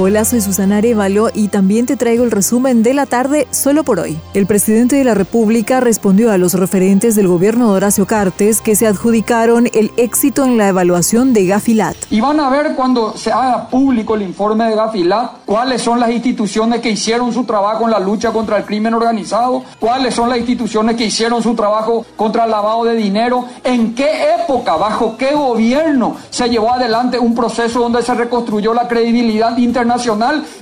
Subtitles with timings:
[0.00, 3.98] Hola, soy Susana Arevalo y también te traigo el resumen de la tarde solo por
[3.98, 4.16] hoy.
[4.32, 8.76] El presidente de la República respondió a los referentes del gobierno de Horacio Cartes que
[8.76, 11.96] se adjudicaron el éxito en la evaluación de Gafilat.
[12.10, 16.12] Y van a ver cuando se haga público el informe de Gafilat cuáles son las
[16.12, 20.38] instituciones que hicieron su trabajo en la lucha contra el crimen organizado, cuáles son las
[20.38, 25.32] instituciones que hicieron su trabajo contra el lavado de dinero, en qué época, bajo qué
[25.32, 29.87] gobierno se llevó adelante un proceso donde se reconstruyó la credibilidad internacional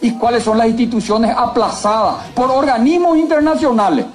[0.00, 4.06] y cuáles son las instituciones aplazadas por organismos internacionales.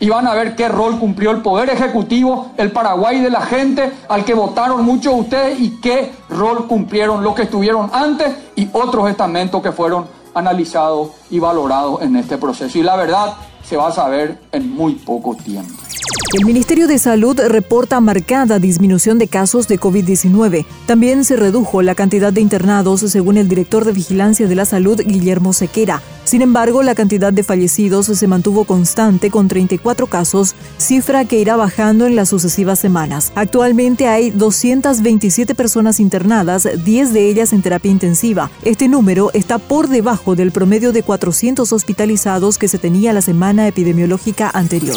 [0.00, 3.92] Y van a ver qué rol cumplió el Poder Ejecutivo, el Paraguay de la gente,
[4.08, 8.68] al que votaron muchos de ustedes, y qué rol cumplieron los que estuvieron antes y
[8.72, 12.76] otros estamentos que fueron analizados y valorados en este proceso.
[12.78, 15.83] Y la verdad se va a saber en muy poco tiempo.
[16.36, 20.66] El Ministerio de Salud reporta marcada disminución de casos de COVID-19.
[20.84, 25.00] También se redujo la cantidad de internados, según el director de Vigilancia de la Salud,
[25.00, 26.02] Guillermo Sequera.
[26.24, 31.54] Sin embargo, la cantidad de fallecidos se mantuvo constante con 34 casos, cifra que irá
[31.54, 33.30] bajando en las sucesivas semanas.
[33.36, 38.50] Actualmente hay 227 personas internadas, 10 de ellas en terapia intensiva.
[38.62, 43.68] Este número está por debajo del promedio de 400 hospitalizados que se tenía la semana
[43.68, 44.96] epidemiológica anterior.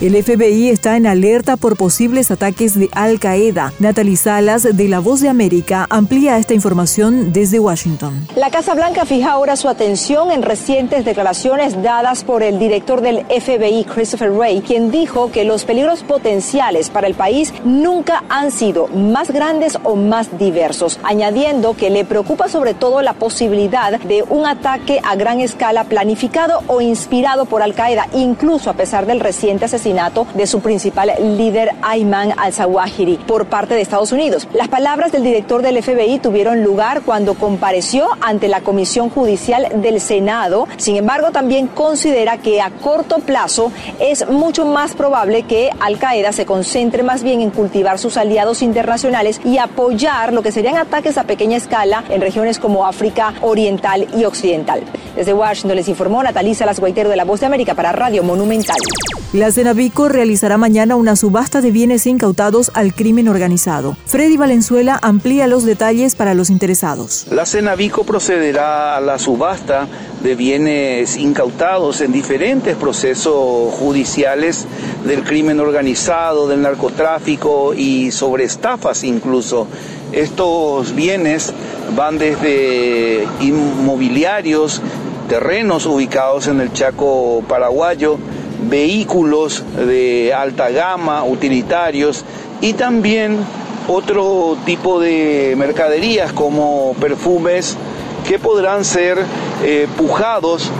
[0.00, 3.72] El FBI está en alerta por posibles ataques de Al Qaeda.
[3.80, 8.28] Natalie Salas, de La Voz de América, amplía esta información desde Washington.
[8.36, 13.24] La Casa Blanca fija ahora su atención en recientes declaraciones dadas por el director del
[13.24, 18.86] FBI, Christopher Wray, quien dijo que los peligros potenciales para el país nunca han sido
[18.86, 24.46] más grandes o más diversos, añadiendo que le preocupa sobre todo la posibilidad de un
[24.46, 29.64] ataque a gran escala planificado o inspirado por Al Qaeda, incluso a pesar del reciente
[29.64, 29.87] asesinato
[30.34, 34.46] de su principal líder Ayman al-Zawahiri por parte de Estados Unidos.
[34.52, 40.02] Las palabras del director del FBI tuvieron lugar cuando compareció ante la Comisión Judicial del
[40.02, 40.68] Senado.
[40.76, 46.32] Sin embargo, también considera que a corto plazo es mucho más probable que Al Qaeda
[46.32, 51.16] se concentre más bien en cultivar sus aliados internacionales y apoyar lo que serían ataques
[51.16, 54.82] a pequeña escala en regiones como África Oriental y Occidental.
[55.16, 58.76] Desde Washington les informó Natalisa Las de la Voz de América para Radio Monumental.
[59.34, 63.94] La Cenavico realizará mañana una subasta de bienes incautados al crimen organizado.
[64.06, 67.26] Freddy Valenzuela amplía los detalles para los interesados.
[67.30, 69.86] La Cenavico procederá a la subasta
[70.22, 74.66] de bienes incautados en diferentes procesos judiciales
[75.04, 79.66] del crimen organizado, del narcotráfico y sobre estafas incluso.
[80.10, 81.52] Estos bienes
[81.94, 84.80] van desde inmobiliarios,
[85.28, 88.16] terrenos ubicados en el Chaco paraguayo,
[88.68, 92.24] vehículos de alta gama, utilitarios
[92.60, 93.38] y también
[93.88, 97.76] otro tipo de mercaderías como perfumes
[98.26, 99.18] que podrán ser
[99.64, 100.70] eh, pujados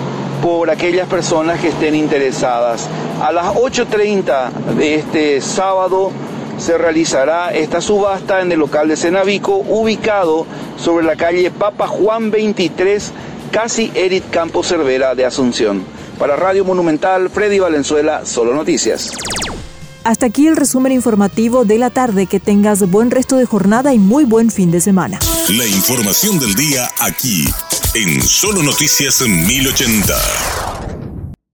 [0.43, 2.89] por aquellas personas que estén interesadas.
[3.23, 6.13] A las 8.30 de este sábado
[6.59, 12.31] se realizará esta subasta en el local de Cenavico, ubicado sobre la calle Papa Juan
[12.31, 13.13] 23,
[13.51, 15.98] casi Eric Campo Cervera de Asunción.
[16.19, 19.13] Para Radio Monumental, Freddy Valenzuela, Solo Noticias.
[20.05, 22.27] Hasta aquí el resumen informativo de la tarde.
[22.27, 25.19] Que tengas buen resto de jornada y muy buen fin de semana.
[25.51, 27.45] La información del día aquí,
[27.95, 30.68] en Solo Noticias 1080.